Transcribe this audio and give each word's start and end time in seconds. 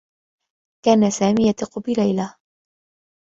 كان 0.85 1.09
سامي 1.11 1.47
يثق 1.49 1.79
بليلى. 1.79 2.35